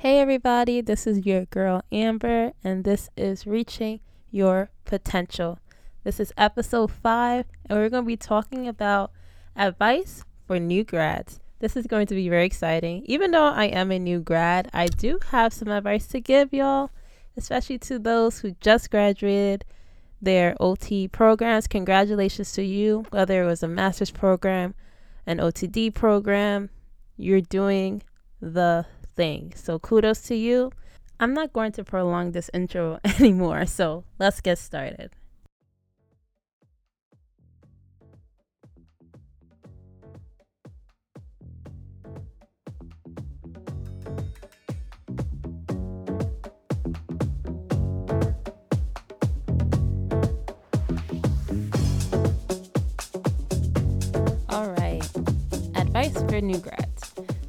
[0.00, 3.98] Hey, everybody, this is your girl Amber, and this is Reaching
[4.30, 5.58] Your Potential.
[6.04, 9.10] This is episode five, and we're going to be talking about
[9.56, 11.40] advice for new grads.
[11.58, 13.02] This is going to be very exciting.
[13.06, 16.92] Even though I am a new grad, I do have some advice to give y'all,
[17.36, 19.64] especially to those who just graduated
[20.22, 21.66] their OT programs.
[21.66, 24.76] Congratulations to you, whether it was a master's program,
[25.26, 26.70] an OTD program,
[27.16, 28.04] you're doing
[28.40, 28.86] the
[29.18, 29.52] thing.
[29.56, 30.70] So kudos to you.
[31.18, 35.10] I'm not going to prolong this intro anymore, so let's get started.
[54.48, 55.02] All right,
[55.74, 56.97] advice for new grads.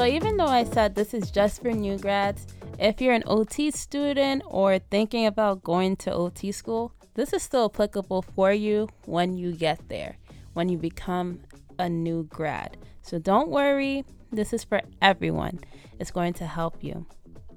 [0.00, 2.46] So, even though I said this is just for new grads,
[2.78, 7.66] if you're an OT student or thinking about going to OT school, this is still
[7.66, 10.16] applicable for you when you get there,
[10.54, 11.40] when you become
[11.78, 12.78] a new grad.
[13.02, 15.60] So, don't worry, this is for everyone.
[15.98, 17.04] It's going to help you.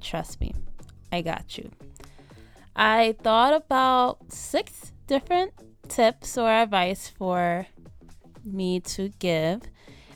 [0.01, 0.53] Trust me,
[1.13, 1.71] I got you.
[2.75, 5.53] I thought about six different
[5.87, 7.67] tips or advice for
[8.43, 9.61] me to give.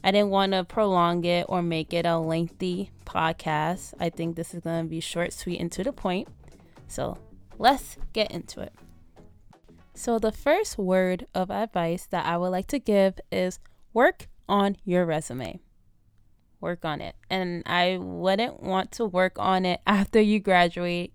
[0.04, 3.94] I didn't want to prolong it or make it a lengthy podcast.
[4.00, 6.28] I think this is going to be short, sweet, and to the point.
[6.88, 7.18] So
[7.58, 8.74] let's get into it.
[9.94, 13.60] So, the first word of advice that I would like to give is
[13.94, 15.60] work on your resume.
[16.62, 17.16] Work on it.
[17.32, 21.14] And I wouldn't want to work on it after you graduate.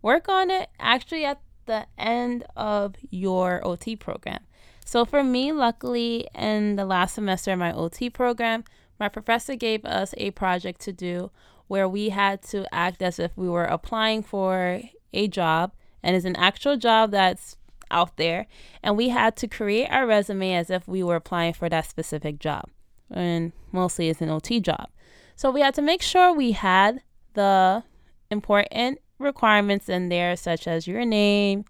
[0.00, 4.44] Work on it actually at the end of your OT program.
[4.90, 8.64] So for me, luckily, in the last semester of my OT program,
[8.98, 11.30] my professor gave us a project to do
[11.68, 16.24] where we had to act as if we were applying for a job and it's
[16.24, 17.56] an actual job that's
[17.92, 18.48] out there
[18.82, 22.40] and we had to create our resume as if we were applying for that specific
[22.40, 22.64] job
[23.12, 24.88] and mostly it's an ot job.
[25.36, 27.00] So we had to make sure we had
[27.34, 27.84] the
[28.28, 31.64] important requirements in there such as your name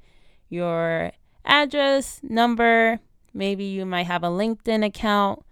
[0.48, 1.12] your
[1.44, 2.98] address number
[3.32, 5.44] Maybe you might have a LinkedIn account,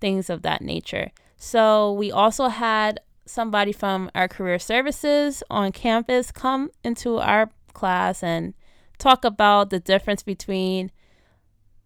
[0.00, 1.10] things of that nature.
[1.36, 8.22] So we also had somebody from our career services on campus come into our class
[8.22, 8.54] and
[8.98, 10.90] talk about the difference between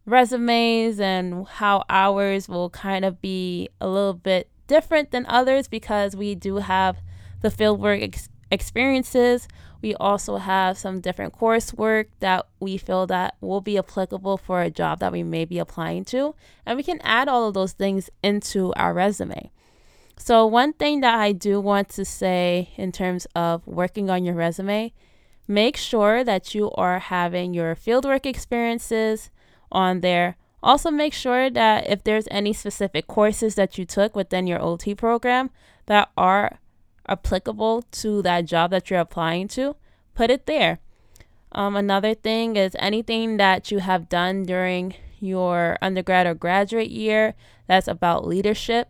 [0.06, 6.16] resumes and how ours will kind of be a little bit different than others because
[6.16, 6.98] we do have
[7.40, 9.46] the fieldwork ex- experiences
[9.82, 14.70] we also have some different coursework that we feel that will be applicable for a
[14.70, 16.34] job that we may be applying to.
[16.64, 19.50] And we can add all of those things into our resume.
[20.16, 24.36] So, one thing that I do want to say in terms of working on your
[24.36, 24.92] resume,
[25.48, 29.30] make sure that you are having your fieldwork experiences
[29.72, 30.36] on there.
[30.62, 34.94] Also, make sure that if there's any specific courses that you took within your OT
[34.94, 35.50] program
[35.86, 36.60] that are
[37.08, 39.76] applicable to that job that you're applying to,
[40.14, 40.78] put it there.
[41.52, 47.34] Um, another thing is anything that you have done during your undergrad or graduate year
[47.66, 48.88] that's about leadership,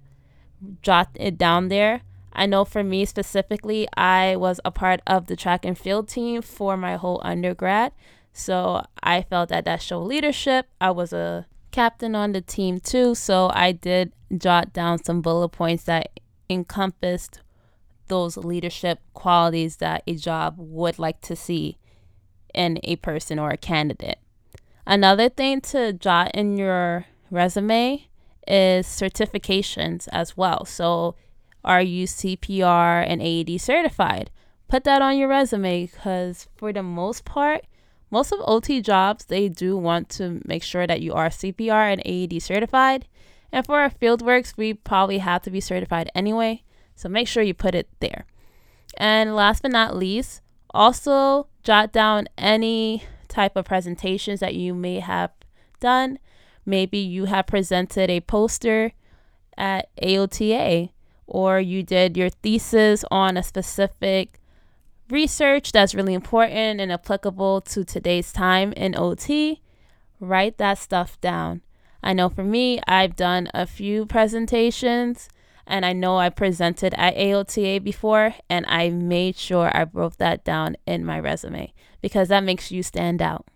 [0.80, 2.02] jot it down there.
[2.32, 6.40] I know for me specifically, I was a part of the track and field team
[6.40, 7.92] for my whole undergrad.
[8.32, 10.66] So I felt that that showed leadership.
[10.80, 13.14] I was a captain on the team too.
[13.14, 16.18] So I did jot down some bullet points that
[16.48, 17.40] encompassed
[18.12, 21.78] those leadership qualities that a job would like to see
[22.52, 24.18] in a person or a candidate.
[24.86, 28.06] Another thing to jot in your resume
[28.46, 30.66] is certifications as well.
[30.66, 31.14] So,
[31.64, 34.30] are you CPR and AED certified?
[34.68, 37.64] Put that on your resume because, for the most part,
[38.10, 42.02] most of OT jobs they do want to make sure that you are CPR and
[42.04, 43.06] AED certified.
[43.50, 46.62] And for our fieldworks, we probably have to be certified anyway.
[46.94, 48.26] So make sure you put it there.
[48.96, 50.42] And last but not least,
[50.74, 55.30] also jot down any type of presentations that you may have
[55.80, 56.18] done.
[56.64, 58.92] Maybe you have presented a poster
[59.56, 60.90] at AOTA
[61.26, 64.38] or you did your thesis on a specific
[65.10, 69.60] research that's really important and applicable to today's time in OT.
[70.20, 71.62] Write that stuff down.
[72.02, 75.28] I know for me, I've done a few presentations
[75.66, 80.44] and I know I presented at AOTA before, and I made sure I wrote that
[80.44, 83.46] down in my resume because that makes you stand out.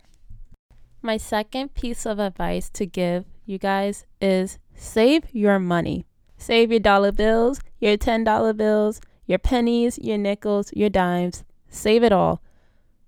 [1.02, 6.06] My second piece of advice to give you guys is save your money.
[6.36, 12.12] Save your dollar bills, your $10 bills, your pennies, your nickels, your dimes, save it
[12.12, 12.42] all.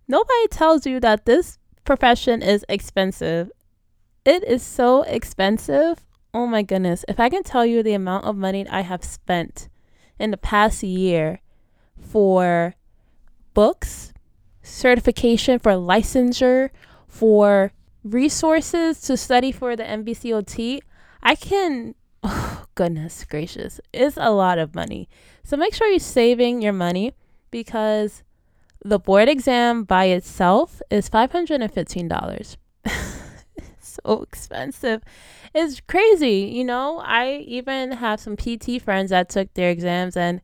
[0.07, 3.51] Nobody tells you that this profession is expensive.
[4.25, 6.05] It is so expensive.
[6.35, 7.05] Oh my goodness.
[7.09, 9.69] If I can tell you the amount of money I have spent
[10.19, 11.41] in the past year
[11.99, 12.75] for
[13.55, 14.13] books,
[14.63, 16.71] certification for licensure,
[17.07, 17.73] for
[18.05, 20.81] resources to study for the NBCOT,
[21.23, 25.09] I can, oh, goodness gracious, it's a lot of money.
[25.45, 27.15] So make sure you're saving your money
[27.51, 28.23] because
[28.85, 32.57] the board exam by itself is $515.
[34.05, 35.03] so expensive.
[35.55, 37.01] It's crazy, you know.
[37.05, 40.41] I even have some PT friends that took their exams and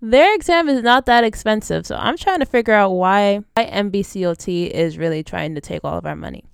[0.00, 1.86] their exam is not that expensive.
[1.86, 5.96] So I'm trying to figure out why, why NBCOT is really trying to take all
[5.96, 6.44] of our money.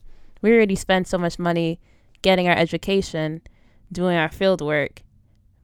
[0.43, 1.81] We already spend so much money
[2.21, 3.41] getting our education,
[3.91, 5.03] doing our field work,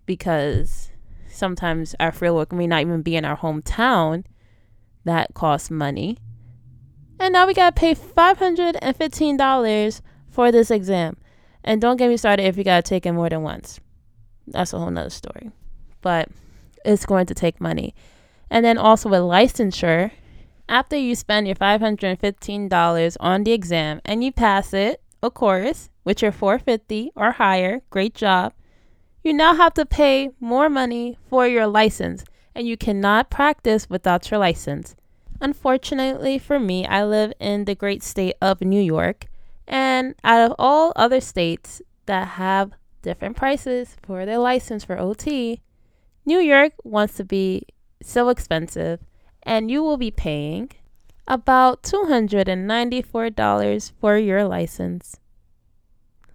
[0.06, 0.90] because
[1.28, 4.24] sometimes our field work may not even be in our hometown.
[5.04, 6.16] That costs money.
[7.20, 10.00] And now we gotta pay $515
[10.34, 11.16] for this exam.
[11.62, 13.80] And don't get me started if you gotta take it more than once.
[14.46, 15.50] That's a whole nother story.
[16.02, 16.28] But
[16.84, 17.94] it's going to take money.
[18.50, 20.10] And then also with licensure,
[20.68, 26.20] after you spend your $515 on the exam and you pass it, of course, with
[26.20, 28.52] your 450 or higher, great job.
[29.22, 34.30] You now have to pay more money for your license and you cannot practice without
[34.30, 34.94] your license.
[35.40, 39.26] Unfortunately for me, I live in the great state of New York,
[39.66, 42.72] and out of all other states that have
[43.02, 45.60] different prices for their license for OT,
[46.26, 47.66] New York wants to be
[48.02, 49.00] so expensive,
[49.42, 50.70] and you will be paying
[51.26, 55.16] about $294 for your license.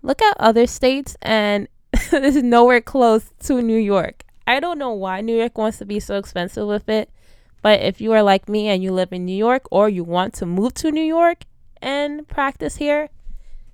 [0.01, 4.23] Look at other states, and this is nowhere close to New York.
[4.47, 7.09] I don't know why New York wants to be so expensive with it,
[7.61, 10.33] but if you are like me and you live in New York or you want
[10.35, 11.43] to move to New York
[11.81, 13.09] and practice here,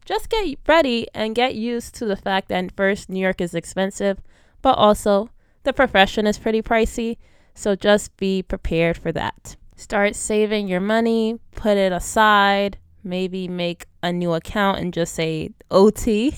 [0.05, 4.21] just get ready and get used to the fact that first, New York is expensive,
[4.61, 5.29] but also
[5.63, 7.17] the profession is pretty pricey,
[7.55, 9.55] so just be prepared for that.
[9.75, 15.49] Start saving your money, put it aside, maybe make a new account and just say
[15.71, 16.33] OT.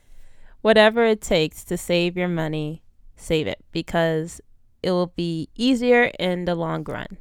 [0.62, 2.82] Whatever it takes to save your money,
[3.16, 4.40] save it because
[4.82, 7.18] it will be easier in the long run.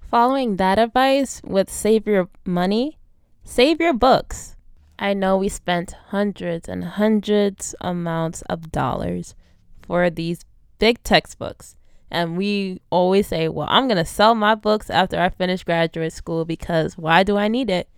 [0.00, 2.98] Following that advice with save your money,
[3.44, 4.56] save your books.
[5.02, 9.34] I know we spent hundreds and hundreds amounts of dollars
[9.82, 10.44] for these
[10.78, 11.76] big textbooks.
[12.08, 16.12] And we always say, well, I'm going to sell my books after I finish graduate
[16.12, 17.88] school because why do I need it?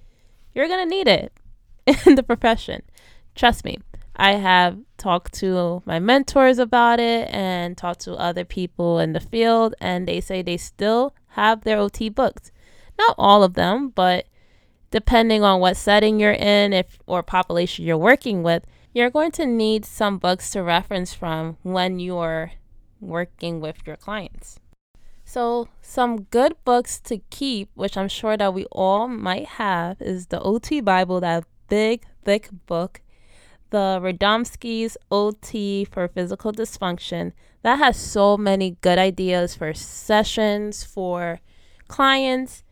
[0.54, 1.30] You're going to need it
[2.06, 2.80] in the profession.
[3.34, 3.76] Trust me.
[4.16, 9.20] I have talked to my mentors about it and talked to other people in the
[9.20, 12.50] field, and they say they still have their OT books.
[12.98, 14.24] Not all of them, but
[14.94, 19.44] depending on what setting you're in if or population you're working with, you're going to
[19.44, 22.52] need some books to reference from when you're
[23.00, 24.60] working with your clients.
[25.24, 30.28] So, some good books to keep, which I'm sure that we all might have, is
[30.28, 33.00] the OT Bible, that big, thick book.
[33.70, 37.32] The Radomski's OT for Physical Dysfunction.
[37.62, 41.40] That has so many good ideas for sessions, for
[41.88, 42.63] clients,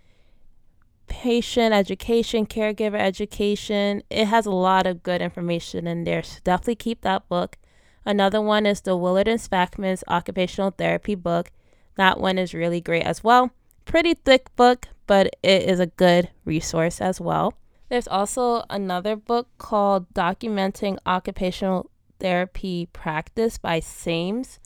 [1.12, 4.02] patient education, caregiver education.
[4.08, 6.22] It has a lot of good information in there.
[6.22, 7.58] So, definitely keep that book.
[8.06, 11.52] Another one is the Willard and Spackman's Occupational Therapy book.
[11.96, 13.50] That one is really great as well.
[13.84, 17.52] Pretty thick book, but it is a good resource as well.
[17.90, 21.90] There's also another book called Documenting Occupational
[22.20, 24.58] Therapy Practice by Sames.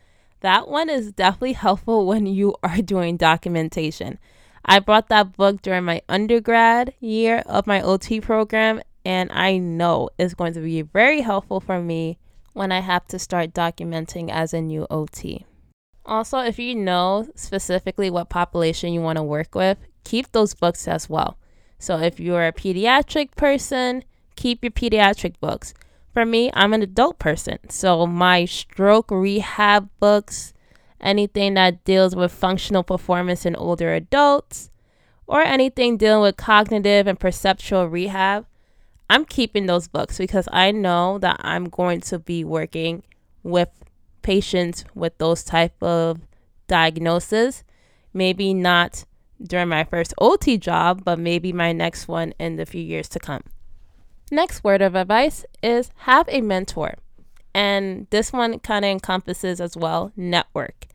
[0.42, 4.20] That one is definitely helpful when you are doing documentation.
[4.68, 10.10] I brought that book during my undergrad year of my OT program, and I know
[10.18, 12.18] it's going to be very helpful for me
[12.52, 15.46] when I have to start documenting as a new OT.
[16.04, 20.88] Also, if you know specifically what population you want to work with, keep those books
[20.88, 21.38] as well.
[21.78, 24.02] So, if you're a pediatric person,
[24.34, 25.74] keep your pediatric books.
[26.12, 30.54] For me, I'm an adult person, so my stroke rehab books,
[31.00, 34.70] anything that deals with functional performance in older adults,
[35.26, 38.46] or anything dealing with cognitive and perceptual rehab,
[39.08, 43.02] I'm keeping those books because I know that I'm going to be working
[43.42, 43.68] with
[44.22, 46.20] patients with those type of
[46.66, 47.62] diagnoses.
[48.12, 49.04] Maybe not
[49.42, 53.20] during my first OT job, but maybe my next one in the few years to
[53.20, 53.42] come.
[54.30, 56.94] Next word of advice is have a mentor.
[57.54, 60.85] And this one kind of encompasses as well network.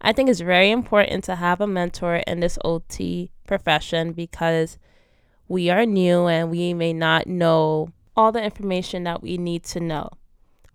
[0.00, 4.78] I think it's very important to have a mentor in this OT profession because
[5.46, 9.80] we are new and we may not know all the information that we need to
[9.80, 10.08] know.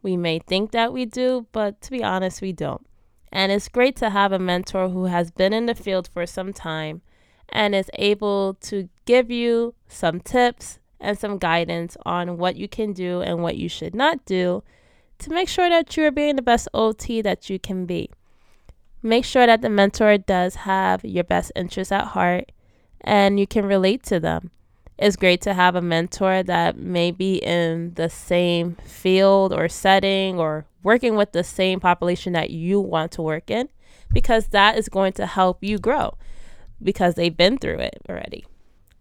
[0.03, 2.85] We may think that we do, but to be honest, we don't.
[3.31, 6.53] And it's great to have a mentor who has been in the field for some
[6.53, 7.01] time
[7.49, 12.93] and is able to give you some tips and some guidance on what you can
[12.93, 14.63] do and what you should not do
[15.19, 18.09] to make sure that you are being the best OT that you can be.
[19.05, 22.51] Make sure that the mentor does have your best interests at heart
[23.01, 24.49] and you can relate to them.
[24.97, 30.39] It's great to have a mentor that may be in the same field or setting
[30.39, 33.69] or working with the same population that you want to work in
[34.11, 36.17] because that is going to help you grow
[36.81, 38.43] because they've been through it already.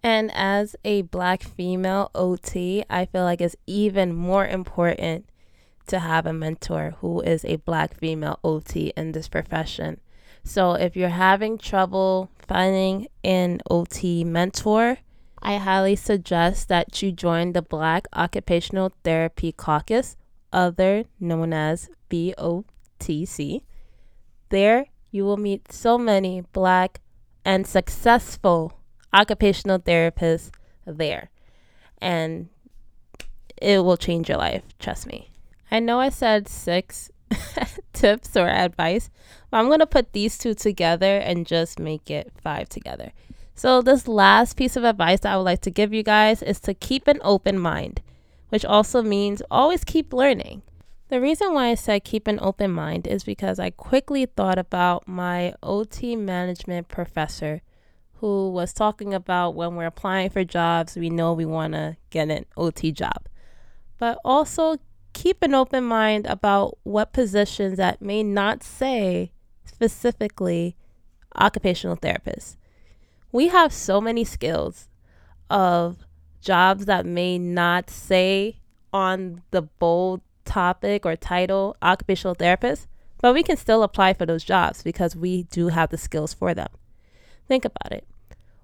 [0.02, 5.24] And as a black female OT, I feel like it's even more important
[5.86, 10.00] to have a mentor who is a black female OT in this profession.
[10.42, 14.98] So if you're having trouble finding an OT mentor,
[15.40, 20.16] I highly suggest that you join the Black Occupational Therapy Caucus,
[20.52, 23.62] other known as BOTC.
[24.48, 27.00] There, you will meet so many black
[27.44, 28.80] and successful
[29.12, 30.50] occupational therapists
[30.86, 31.30] there.
[31.98, 32.48] And
[33.60, 35.30] it will change your life, trust me.
[35.74, 37.10] I know I said six
[37.92, 39.10] tips or advice,
[39.50, 43.10] but I'm going to put these two together and just make it five together.
[43.56, 46.60] So, this last piece of advice that I would like to give you guys is
[46.60, 48.02] to keep an open mind,
[48.50, 50.62] which also means always keep learning.
[51.08, 55.08] The reason why I said keep an open mind is because I quickly thought about
[55.08, 57.62] my OT management professor
[58.18, 62.30] who was talking about when we're applying for jobs, we know we want to get
[62.30, 63.26] an OT job.
[63.98, 64.76] But also
[65.14, 69.32] keep an open mind about what positions that may not say
[69.64, 70.76] specifically
[71.34, 72.58] occupational therapist.
[73.32, 74.88] We have so many skills
[75.48, 76.04] of
[76.40, 78.60] jobs that may not say
[78.92, 82.86] on the bold topic or title occupational therapist,
[83.20, 86.54] but we can still apply for those jobs because we do have the skills for
[86.54, 86.68] them.
[87.48, 88.06] Think about it.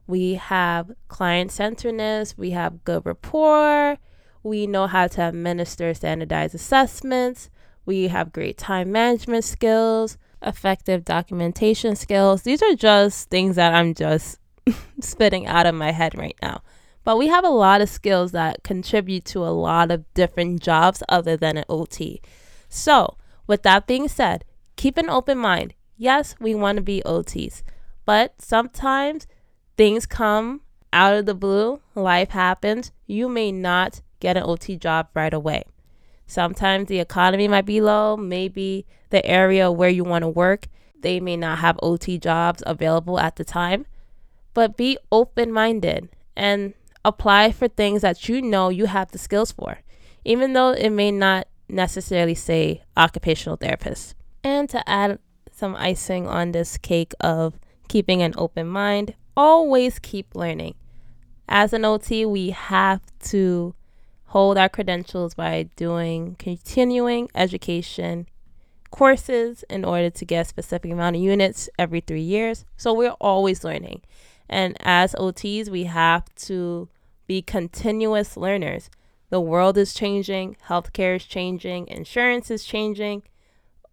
[0.06, 3.98] We have client centeredness, we have good rapport,
[4.42, 7.50] we know how to administer standardized assessments.
[7.84, 12.42] We have great time management skills, effective documentation skills.
[12.42, 14.38] These are just things that I'm just
[15.00, 16.62] spitting out of my head right now.
[17.04, 21.02] But we have a lot of skills that contribute to a lot of different jobs
[21.08, 22.20] other than an OT.
[22.68, 23.16] So,
[23.46, 24.44] with that being said,
[24.76, 25.74] keep an open mind.
[25.96, 27.62] Yes, we want to be OTs,
[28.04, 29.26] but sometimes
[29.76, 32.92] things come out of the blue, life happens.
[33.06, 35.64] You may not get an OT job right away.
[36.26, 40.68] Sometimes the economy might be low, maybe the area where you want to work,
[41.00, 43.86] they may not have OT jobs available at the time.
[44.54, 46.74] But be open minded and
[47.04, 49.80] apply for things that you know you have the skills for,
[50.24, 54.14] even though it may not necessarily say occupational therapist.
[54.42, 55.18] And to add
[55.52, 57.58] some icing on this cake of
[57.88, 60.74] keeping an open mind, always keep learning.
[61.48, 63.00] As an OT, we have
[63.30, 63.74] to
[64.30, 68.28] hold our credentials by doing continuing education
[68.92, 72.64] courses in order to get a specific amount of units every three years.
[72.76, 74.02] So we're always learning.
[74.48, 76.88] And as OTs, we have to
[77.26, 78.88] be continuous learners.
[79.30, 83.24] The world is changing, healthcare is changing, insurance is changing,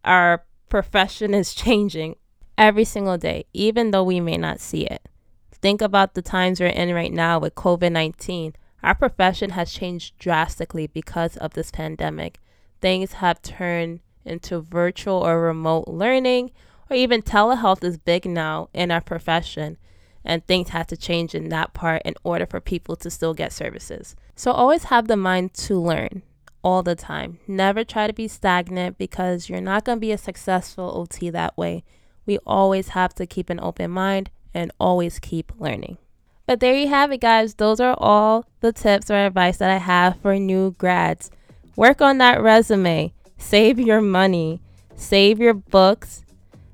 [0.05, 2.15] our profession is changing
[2.59, 5.09] every single day, even though we may not see it.
[5.51, 8.53] Think about the times we're in right now with COVID 19
[8.83, 12.39] our profession has changed drastically because of this pandemic.
[12.81, 16.51] Things have turned into virtual or remote learning,
[16.89, 19.77] or even telehealth is big now in our profession.
[20.23, 23.53] And things had to change in that part in order for people to still get
[23.53, 24.15] services.
[24.35, 26.21] So always have the mind to learn
[26.63, 27.39] all the time.
[27.47, 31.55] Never try to be stagnant because you're not going to be a successful OT that
[31.57, 31.83] way.
[32.25, 35.97] We always have to keep an open mind and always keep learning.
[36.47, 37.55] But there you have it, guys.
[37.55, 41.29] Those are all the tips or advice that I have for new grads.
[41.75, 44.61] Work on that resume, save your money,
[44.95, 46.23] save your books,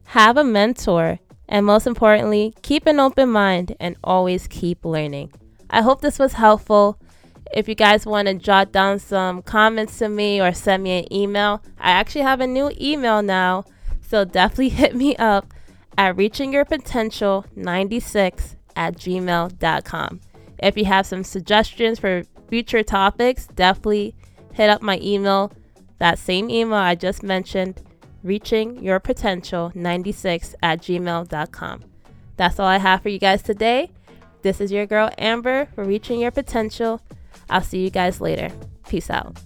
[0.06, 1.18] have a mentor,
[1.50, 5.32] and most importantly, keep an open mind and always keep learning.
[5.72, 7.00] I hope this was helpful.
[7.52, 11.12] If you guys want to jot down some comments to me or send me an
[11.12, 13.66] email, I actually have a new email now.
[14.08, 15.52] So definitely hit me up
[15.98, 20.22] at reachingyourpotential96 at gmail.com.
[20.60, 24.16] If you have some suggestions for future topics, definitely
[24.54, 25.52] hit up my email,
[26.00, 27.82] that same email I just mentioned,
[28.26, 31.84] reachingyourpotential96 at gmail.com.
[32.38, 33.92] That's all I have for you guys today.
[34.42, 37.02] This is your girl Amber for Reaching Your Potential.
[37.50, 38.52] I'll see you guys later.
[38.88, 39.38] Peace out.